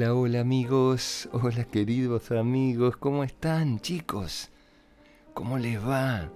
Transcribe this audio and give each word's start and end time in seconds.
Hola, 0.00 0.14
hola 0.14 0.40
amigos, 0.40 1.28
hola 1.30 1.64
queridos 1.64 2.30
amigos, 2.30 2.96
¿cómo 2.96 3.22
están 3.22 3.80
chicos? 3.80 4.48
¿Cómo 5.34 5.58
les 5.58 5.78
va? 5.78 6.30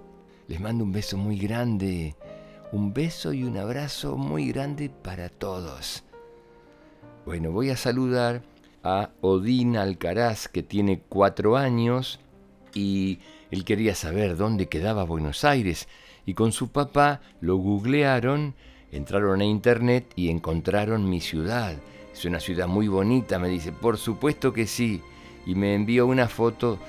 Les 0.47 0.61
mando 0.61 0.83
un 0.83 0.91
beso 0.91 1.17
muy 1.17 1.39
grande, 1.39 2.15
un 2.71 2.93
beso 2.93 3.33
y 3.33 3.43
un 3.43 3.57
abrazo 3.57 4.17
muy 4.17 4.51
grande 4.51 4.91
para 4.91 5.29
todos. 5.29 6.03
Bueno, 7.25 7.51
voy 7.51 7.71
a 7.71 7.75
saludar 7.75 8.43
a 8.83 9.09
Odín 9.21 9.77
Alcaraz, 9.77 10.47
que 10.47 10.61
tiene 10.61 11.01
cuatro 11.09 11.57
años, 11.57 12.19
y 12.75 13.17
él 13.49 13.65
quería 13.65 13.95
saber 13.95 14.37
dónde 14.37 14.67
quedaba 14.67 15.05
Buenos 15.05 15.43
Aires, 15.43 15.87
y 16.27 16.35
con 16.35 16.51
su 16.51 16.67
papá 16.67 17.19
lo 17.41 17.55
googlearon, 17.55 18.53
entraron 18.91 19.41
a 19.41 19.45
internet 19.45 20.13
y 20.15 20.29
encontraron 20.29 21.09
mi 21.09 21.19
ciudad 21.19 21.77
es 22.15 22.23
una 22.23 22.39
ciudad 22.39 22.67
muy 22.67 22.87
bonita, 22.87 23.37
me 23.39 23.49
dice, 23.49 23.73
por 23.73 23.97
supuesto 23.97 24.53
que 24.53 24.67
sí. 24.67 25.01
Y 25.45 25.53
me 25.53 25.75
envió 25.75 26.07
una 26.07 26.29
foto 26.29 26.79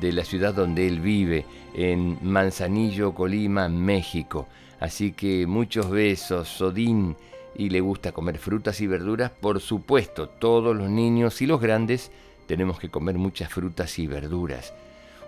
de 0.00 0.12
la 0.12 0.24
ciudad 0.24 0.54
donde 0.54 0.88
él 0.88 1.00
vive, 1.00 1.44
en 1.74 2.18
Manzanillo, 2.22 3.14
Colima, 3.14 3.68
México. 3.68 4.48
Así 4.80 5.12
que 5.12 5.46
muchos 5.46 5.90
besos, 5.90 6.48
Sodín, 6.48 7.14
y 7.54 7.68
le 7.68 7.80
gusta 7.80 8.12
comer 8.12 8.38
frutas 8.38 8.80
y 8.80 8.86
verduras, 8.86 9.30
por 9.30 9.60
supuesto, 9.60 10.28
todos 10.28 10.74
los 10.74 10.88
niños 10.88 11.42
y 11.42 11.46
los 11.46 11.60
grandes 11.60 12.10
tenemos 12.46 12.80
que 12.80 12.88
comer 12.88 13.18
muchas 13.18 13.52
frutas 13.52 13.98
y 13.98 14.06
verduras. 14.06 14.72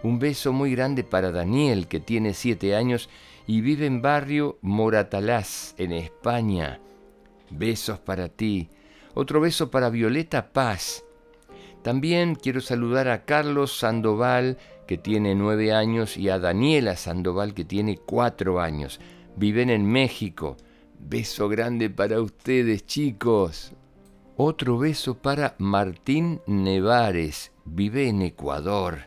Un 0.02 0.18
beso 0.18 0.54
muy 0.54 0.74
grande 0.74 1.04
para 1.04 1.30
Daniel, 1.30 1.88
que 1.88 2.00
tiene 2.00 2.32
siete 2.32 2.74
años 2.74 3.10
y 3.46 3.60
vive 3.60 3.84
en 3.84 4.00
barrio 4.00 4.58
Moratalaz, 4.62 5.74
en 5.76 5.92
España. 5.92 6.80
Besos 7.50 7.98
para 7.98 8.30
ti. 8.30 8.70
Otro 9.14 9.40
beso 9.40 9.70
para 9.70 9.90
Violeta 9.90 10.52
Paz. 10.52 11.04
También 11.82 12.34
quiero 12.34 12.60
saludar 12.60 13.08
a 13.08 13.24
Carlos 13.24 13.76
Sandoval, 13.76 14.56
que 14.86 14.98
tiene 14.98 15.34
nueve 15.34 15.72
años, 15.72 16.16
y 16.16 16.28
a 16.28 16.38
Daniela 16.38 16.96
Sandoval, 16.96 17.54
que 17.54 17.64
tiene 17.64 17.98
cuatro 17.98 18.60
años. 18.60 19.00
Viven 19.36 19.68
en 19.68 19.84
México. 19.84 20.56
Beso 20.98 21.48
grande 21.48 21.90
para 21.90 22.20
ustedes, 22.20 22.86
chicos. 22.86 23.72
Otro 24.36 24.78
beso 24.78 25.18
para 25.18 25.56
Martín 25.58 26.40
Nevares, 26.46 27.52
vive 27.64 28.08
en 28.08 28.22
Ecuador. 28.22 29.00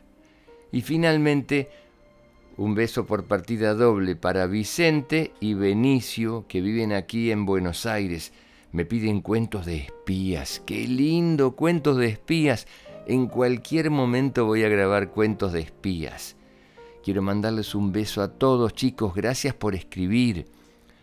Y 0.71 0.81
finalmente, 0.81 1.69
un 2.57 2.75
beso 2.75 3.05
por 3.05 3.25
partida 3.25 3.73
doble 3.73 4.15
para 4.15 4.45
Vicente 4.45 5.33
y 5.39 5.55
Benicio, 5.55 6.45
que 6.47 6.61
viven 6.61 6.93
aquí 6.93 7.31
en 7.31 7.45
Buenos 7.45 7.85
Aires. 7.85 8.33
Me 8.75 8.83
piden 8.83 9.21
cuentos 9.21 9.65
de 9.65 9.77
espías. 9.77 10.61
¡Qué 10.65 10.85
lindo! 10.85 11.55
Cuentos 11.55 11.95
de 11.95 12.07
espías. 12.07 12.67
En 13.07 13.27
cualquier 13.27 13.89
momento 13.89 14.43
voy 14.43 14.65
a 14.65 14.69
grabar 14.69 15.11
cuentos 15.11 15.53
de 15.53 15.61
espías. 15.61 16.35
Quiero 17.01 17.21
mandarles 17.21 17.73
un 17.73 17.93
beso 17.93 18.21
a 18.21 18.33
todos 18.33 18.73
chicos. 18.73 19.15
Gracias 19.15 19.53
por 19.53 19.75
escribir. 19.75 20.47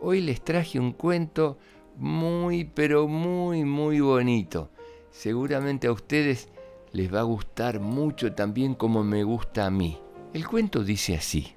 Hoy 0.01 0.19
les 0.19 0.43
traje 0.43 0.77
un 0.77 0.91
cuento 0.91 1.57
muy, 1.95 2.65
pero 2.65 3.07
muy, 3.07 3.63
muy 3.63 4.01
bonito 4.01 4.71
seguramente 5.15 5.87
a 5.87 5.93
ustedes 5.93 6.49
les 6.91 7.13
va 7.13 7.21
a 7.21 7.23
gustar 7.23 7.79
mucho 7.79 8.33
también 8.33 8.75
como 8.75 9.03
me 9.03 9.23
gusta 9.23 9.65
a 9.65 9.69
mí. 9.69 9.97
El 10.33 10.45
cuento 10.45 10.83
dice 10.83 11.15
así. 11.15 11.53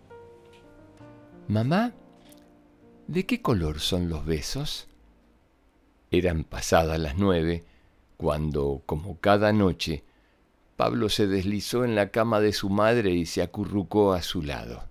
Mamá, 1.48 1.92
¿de 3.08 3.26
qué 3.26 3.42
color 3.42 3.80
son 3.80 4.08
los 4.08 4.24
besos? 4.24 4.88
Eran 6.10 6.44
pasadas 6.44 6.98
las 7.00 7.18
nueve 7.18 7.64
cuando, 8.16 8.82
como 8.86 9.18
cada 9.18 9.52
noche, 9.52 10.04
Pablo 10.76 11.08
se 11.08 11.26
deslizó 11.26 11.84
en 11.84 11.94
la 11.94 12.10
cama 12.10 12.40
de 12.40 12.52
su 12.52 12.70
madre 12.70 13.10
y 13.10 13.26
se 13.26 13.42
acurrucó 13.42 14.12
a 14.12 14.22
su 14.22 14.42
lado. 14.42 14.84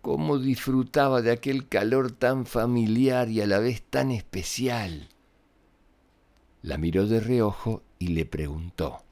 Cómo 0.00 0.38
disfrutaba 0.38 1.22
de 1.22 1.32
aquel 1.32 1.68
calor 1.68 2.12
tan 2.12 2.46
familiar 2.46 3.28
y 3.28 3.40
a 3.40 3.46
la 3.46 3.58
vez 3.58 3.82
tan 3.82 4.12
especial. 4.12 5.08
La 6.62 6.76
miró 6.76 7.06
de 7.06 7.20
reojo 7.20 7.82
y 7.98 8.08
le 8.08 8.26
preguntó, 8.26 9.02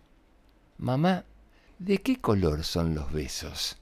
Mamá, 0.76 1.24
¿de 1.78 1.98
qué 1.98 2.20
color 2.20 2.62
son 2.62 2.94
los 2.94 3.10
besos? 3.10 3.78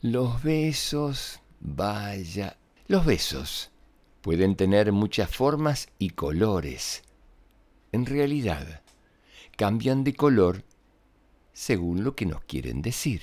Los 0.00 0.42
besos, 0.42 1.40
vaya, 1.60 2.58
los 2.86 3.04
besos 3.04 3.72
pueden 4.20 4.54
tener 4.54 4.92
muchas 4.92 5.34
formas 5.34 5.88
y 5.98 6.10
colores. 6.10 7.02
En 7.90 8.06
realidad, 8.06 8.82
cambian 9.56 10.04
de 10.04 10.14
color 10.14 10.64
según 11.52 12.04
lo 12.04 12.14
que 12.14 12.26
nos 12.26 12.42
quieren 12.44 12.82
decir. 12.82 13.22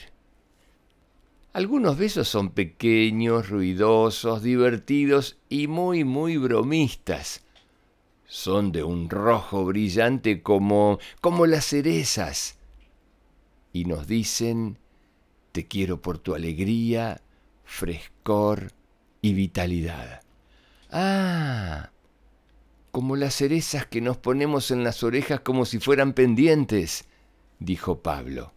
Algunos 1.54 1.98
besos 1.98 2.28
son 2.28 2.50
pequeños, 2.50 3.50
ruidosos, 3.50 4.44
divertidos 4.44 5.38
y 5.50 5.68
muy, 5.68 6.04
muy 6.04 6.38
bromistas 6.38 7.43
son 8.26 8.72
de 8.72 8.84
un 8.84 9.10
rojo 9.10 9.66
brillante 9.66 10.42
como, 10.42 11.00
como 11.22 11.46
las 11.46 11.66
cerezas. 11.66 12.58
Y 13.72 13.86
nos 13.86 14.08
dicen, 14.08 14.78
te 15.52 15.68
quiero 15.68 16.02
por 16.02 16.18
tu 16.18 16.36
alegría, 16.36 17.22
frescor 17.64 18.72
y 19.22 19.34
vitalidad. 19.34 20.22
Ah, 20.92 21.92
como 22.92 23.16
las 23.16 23.36
cerezas 23.36 23.88
que 23.88 24.02
nos 24.02 24.18
ponemos 24.18 24.70
en 24.70 24.84
las 24.84 25.04
orejas 25.04 25.40
como 25.40 25.66
si 25.66 25.80
fueran 25.80 26.14
pendientes, 26.14 27.06
dijo 27.60 28.00
Pablo. 28.02 28.54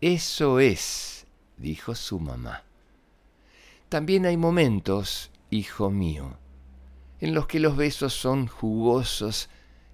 Eso 0.00 0.58
es, 0.58 1.26
dijo 1.58 1.94
su 1.94 2.18
mamá. 2.18 2.64
También 3.88 4.26
hay 4.26 4.36
momentos, 4.36 5.30
hijo 5.50 5.90
mío, 5.90 6.38
en 7.22 7.34
los 7.34 7.46
que 7.46 7.60
los 7.60 7.76
besos 7.76 8.14
son 8.14 8.48
jugosos 8.48 9.48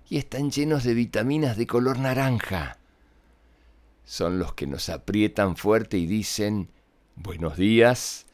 y 0.08 0.16
están 0.16 0.50
llenos 0.50 0.82
de 0.82 0.94
vitaminas 0.94 1.58
de 1.58 1.66
color 1.66 1.98
naranja. 1.98 2.78
Son 4.06 4.38
los 4.38 4.54
que 4.54 4.66
nos 4.66 4.88
aprietan 4.88 5.54
fuerte 5.54 5.98
y 5.98 6.06
dicen, 6.06 6.70
buenos 7.16 7.58
días, 7.58 8.24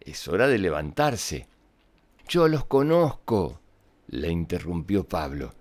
es 0.00 0.28
hora 0.28 0.48
de 0.48 0.58
levantarse. 0.58 1.48
Yo 2.28 2.46
los 2.46 2.66
conozco, 2.66 3.58
le 4.08 4.30
interrumpió 4.30 5.08
Pablo. 5.08 5.54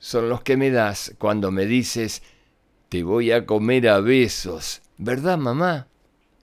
Son 0.00 0.28
los 0.28 0.42
que 0.42 0.56
me 0.56 0.72
das 0.72 1.14
cuando 1.18 1.52
me 1.52 1.66
dices, 1.66 2.24
te 2.88 3.04
voy 3.04 3.30
a 3.30 3.46
comer 3.46 3.90
a 3.90 4.00
besos, 4.00 4.82
¿verdad, 4.98 5.38
mamá? 5.38 5.86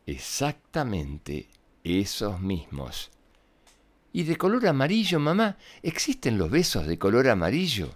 Exactamente 0.06 1.50
esos 1.84 2.40
mismos. 2.40 3.12
¿Y 4.14 4.24
de 4.24 4.36
color 4.38 4.68
amarillo, 4.68 5.20
mamá? 5.20 5.58
¿Existen 5.82 6.38
los 6.38 6.52
besos 6.52 6.86
de 6.86 7.00
color 7.00 7.30
amarillo? 7.30 7.94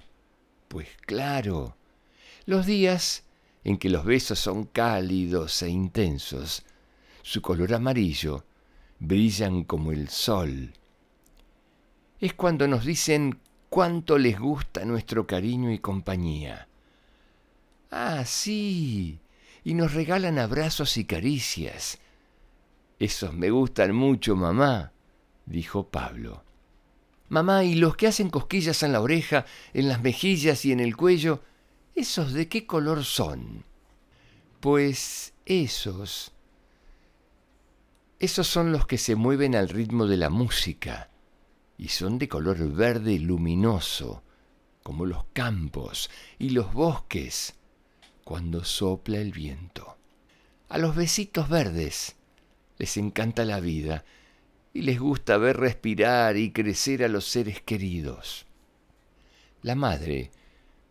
Pues 0.70 0.88
claro. 1.06 1.76
Los 2.46 2.66
días 2.66 3.24
en 3.64 3.78
que 3.78 3.90
los 3.90 4.06
besos 4.06 4.40
son 4.40 4.66
cálidos 4.66 5.62
e 5.62 5.70
intensos, 5.70 6.64
su 7.24 7.42
color 7.42 7.74
amarillo 7.74 8.46
brillan 9.00 9.64
como 9.64 9.92
el 9.92 10.08
sol. 10.08 10.74
Es 12.22 12.34
cuando 12.34 12.68
nos 12.68 12.86
dicen 12.86 13.40
cuánto 13.70 14.18
les 14.18 14.40
gusta 14.40 14.86
nuestro 14.86 15.28
cariño 15.28 15.72
y 15.72 15.80
compañía. 15.80 16.68
Ah, 17.92 18.24
sí, 18.26 19.20
y 19.64 19.74
nos 19.74 19.94
regalan 19.94 20.40
abrazos 20.40 20.96
y 20.98 21.06
caricias. 21.06 21.98
Esos 23.00 23.34
me 23.34 23.50
gustan 23.50 23.94
mucho, 23.94 24.36
mamá 24.36 24.94
dijo 25.46 25.90
Pablo. 25.90 26.44
Mamá, 27.30 27.64
¿y 27.64 27.76
los 27.76 27.96
que 27.96 28.08
hacen 28.08 28.30
cosquillas 28.30 28.84
en 28.84 28.92
la 28.92 29.02
oreja, 29.02 29.46
en 29.74 29.88
las 29.88 30.02
mejillas 30.02 30.64
y 30.66 30.72
en 30.72 30.80
el 30.80 30.96
cuello, 30.96 31.42
esos 31.96 32.34
de 32.34 32.48
qué 32.48 32.66
color 32.66 33.04
son? 33.04 33.66
Pues 34.60 35.34
esos... 35.46 36.32
Esos 38.20 38.48
son 38.48 38.72
los 38.72 38.88
que 38.88 38.98
se 38.98 39.16
mueven 39.16 39.56
al 39.56 39.70
ritmo 39.70 40.08
de 40.08 40.18
la 40.18 40.30
música 40.30 41.10
y 41.78 41.90
son 41.90 42.18
de 42.18 42.30
color 42.30 42.72
verde 42.72 43.20
luminoso, 43.20 44.24
como 44.84 45.06
los 45.06 45.26
campos 45.34 46.10
y 46.40 46.52
los 46.52 46.74
bosques 46.74 47.56
cuando 48.24 48.64
sopla 48.64 49.18
el 49.18 49.32
viento. 49.32 49.98
A 50.70 50.78
los 50.78 50.96
besitos 50.96 51.50
verdes 51.50 52.16
les 52.78 52.98
encanta 52.98 53.46
la 53.46 53.60
vida 53.60 54.06
y 54.76 54.82
les 54.82 55.00
gusta 55.00 55.38
ver 55.38 55.56
respirar 55.56 56.36
y 56.36 56.52
crecer 56.52 57.02
a 57.06 57.08
los 57.08 57.24
seres 57.24 57.62
queridos. 57.62 58.46
La 59.62 59.74
madre, 59.74 60.32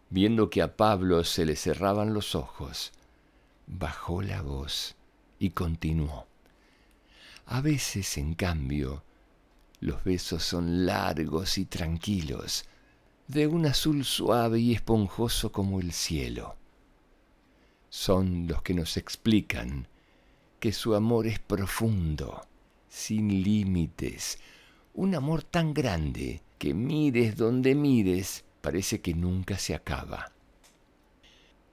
viendo 0.09 0.49
que 0.49 0.63
a 0.63 0.75
Pablo 0.75 1.23
se 1.23 1.45
le 1.45 1.55
cerraban 1.55 2.15
los 2.15 2.35
ojos, 2.35 2.93
bajó 3.67 4.23
la 4.23 4.41
voz 4.41 4.97
y 5.39 5.51
continuó. 5.51 6.27
A 7.45 7.61
veces, 7.61 8.17
en 8.17 8.35
cambio, 8.35 9.03
los 9.81 10.03
besos 10.03 10.43
son 10.43 10.87
largos 10.87 11.59
y 11.59 11.67
tranquilos, 11.67 12.65
de 13.29 13.47
un 13.47 13.67
azul 13.67 14.07
suave 14.07 14.61
y 14.61 14.73
esponjoso 14.73 15.53
como 15.53 15.79
el 15.79 15.93
cielo. 15.93 16.57
Son 17.91 18.47
los 18.49 18.63
que 18.63 18.73
nos 18.73 18.97
explican 18.97 19.89
que 20.59 20.73
su 20.73 20.95
amor 20.95 21.27
es 21.27 21.39
profundo, 21.39 22.47
sin 22.94 23.43
límites, 23.43 24.38
un 24.94 25.17
amor 25.17 25.43
tan 25.43 25.75
grande 25.75 26.43
que 26.58 26.75
mires 26.75 27.37
donde 27.37 27.75
mires, 27.75 28.44
parece 28.61 29.00
que 29.00 29.14
nunca 29.14 29.58
se 29.58 29.75
acaba. 29.75 30.31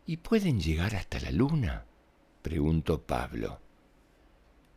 ¿Y 0.07 0.17
pueden 0.17 0.59
llegar 0.59 0.95
hasta 0.95 1.19
la 1.19 1.29
luna? 1.29 1.85
preguntó 2.41 3.03
Pablo. 3.03 3.59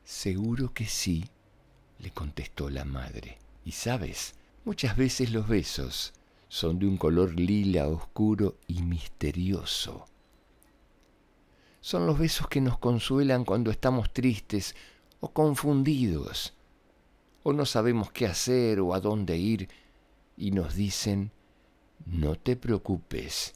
Seguro 0.05 0.75
que 0.75 0.85
sí, 0.85 1.25
le 1.99 2.11
contestó 2.11 2.69
la 2.69 2.85
madre. 2.85 3.39
Y 3.65 3.73
sabes, 3.73 4.35
muchas 4.67 4.99
veces 4.99 5.33
los 5.33 5.49
besos 5.49 6.13
son 6.49 6.79
de 6.79 6.87
un 6.87 6.99
color 6.99 7.41
lila 7.41 7.89
oscuro 7.89 8.59
y 8.67 8.83
misterioso. 8.83 10.05
Son 11.81 12.07
los 12.07 12.19
besos 12.19 12.49
que 12.49 12.61
nos 12.61 12.77
consuelan 12.77 13.47
cuando 13.47 13.71
estamos 13.71 14.13
tristes 14.13 14.75
o 15.25 15.33
confundidos, 15.33 16.53
o 17.45 17.55
no 17.55 17.65
sabemos 17.65 18.13
qué 18.13 18.27
hacer 18.27 18.79
o 18.81 18.93
a 18.93 19.01
dónde 19.01 19.39
ir, 19.39 19.71
y 20.37 20.51
nos 20.51 20.75
dicen, 20.75 21.31
no 22.05 22.35
te 22.35 22.57
preocupes, 22.57 23.55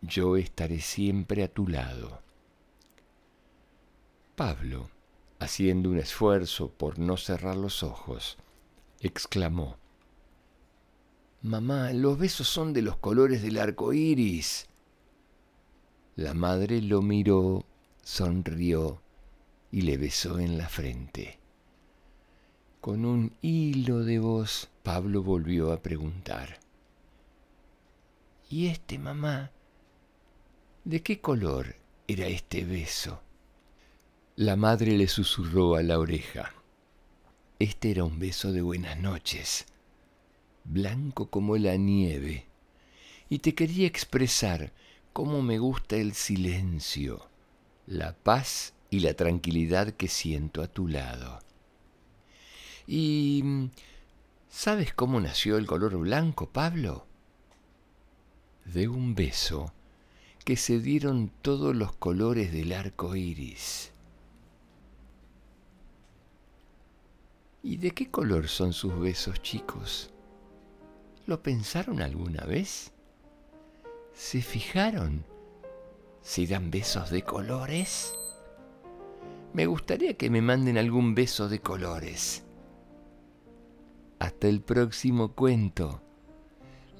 yo 0.00 0.36
estaré 0.36 0.80
siempre 0.80 1.44
a 1.44 1.48
tu 1.48 1.68
lado. 1.68 2.20
Pablo, 4.34 4.90
haciendo 5.38 5.88
un 5.88 5.98
esfuerzo 5.98 6.72
por 6.72 6.98
no 6.98 7.16
cerrar 7.16 7.56
los 7.56 7.84
ojos, 7.84 8.36
exclamó, 8.98 9.76
Mamá, 11.42 11.92
los 11.92 12.18
besos 12.18 12.48
son 12.48 12.72
de 12.72 12.82
los 12.82 12.96
colores 12.96 13.40
del 13.40 13.58
arco 13.58 13.92
iris. 13.92 14.66
La 16.16 16.34
madre 16.34 16.82
lo 16.82 17.02
miró, 17.02 17.64
sonrió 18.02 19.00
y 19.72 19.80
le 19.82 19.96
besó 19.96 20.38
en 20.38 20.58
la 20.58 20.68
frente. 20.68 21.38
Con 22.82 23.06
un 23.06 23.32
hilo 23.40 24.04
de 24.04 24.18
voz, 24.18 24.68
Pablo 24.82 25.22
volvió 25.22 25.72
a 25.72 25.80
preguntar. 25.82 26.60
¿Y 28.50 28.66
este, 28.66 28.98
mamá? 28.98 29.50
¿De 30.84 31.02
qué 31.02 31.20
color 31.20 31.74
era 32.06 32.26
este 32.26 32.64
beso? 32.64 33.22
La 34.36 34.56
madre 34.56 34.96
le 34.98 35.08
susurró 35.08 35.76
a 35.76 35.82
la 35.82 35.98
oreja. 35.98 36.52
Este 37.58 37.92
era 37.92 38.04
un 38.04 38.18
beso 38.18 38.52
de 38.52 38.60
buenas 38.60 38.98
noches, 38.98 39.66
blanco 40.64 41.30
como 41.30 41.56
la 41.56 41.76
nieve, 41.76 42.46
y 43.30 43.38
te 43.38 43.54
quería 43.54 43.86
expresar 43.86 44.72
cómo 45.12 45.40
me 45.40 45.58
gusta 45.58 45.96
el 45.96 46.12
silencio, 46.12 47.28
la 47.86 48.14
paz 48.14 48.74
y 48.92 49.00
la 49.00 49.14
tranquilidad 49.14 49.94
que 49.94 50.06
siento 50.06 50.62
a 50.62 50.68
tu 50.68 50.86
lado. 50.86 51.40
¿Y 52.86 53.42
sabes 54.48 54.94
cómo 54.94 55.20
nació 55.20 55.56
el 55.56 55.66
color 55.66 55.96
blanco, 55.96 56.48
Pablo? 56.48 57.06
de 58.64 58.88
un 58.88 59.14
beso 59.14 59.72
que 60.44 60.56
se 60.56 60.80
dieron 60.80 61.30
todos 61.42 61.74
los 61.74 61.92
colores 61.94 62.52
del 62.52 62.72
arco 62.72 63.14
iris. 63.14 63.92
¿Y 67.62 67.76
de 67.76 67.92
qué 67.92 68.10
color 68.10 68.48
son 68.48 68.72
sus 68.72 68.98
besos, 68.98 69.40
chicos? 69.40 70.10
¿Lo 71.26 71.42
pensaron 71.42 72.02
alguna 72.02 72.44
vez? 72.44 72.92
¿Se 74.14 74.42
fijaron 74.42 75.24
si 76.22 76.46
dan 76.46 76.70
besos 76.70 77.10
de 77.10 77.22
colores? 77.22 78.14
Me 79.54 79.66
gustaría 79.66 80.14
que 80.14 80.30
me 80.30 80.40
manden 80.40 80.78
algún 80.78 81.14
beso 81.14 81.48
de 81.48 81.60
colores. 81.60 82.44
Hasta 84.18 84.48
el 84.48 84.62
próximo 84.62 85.32
cuento. 85.32 86.00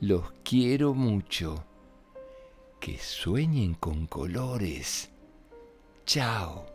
Los 0.01 0.33
quiero 0.45 0.93
mucho. 0.93 1.65
Que 2.81 2.99
sueñen 2.99 3.75
con 3.75 4.07
colores. 4.07 5.11
Chao. 6.05 6.72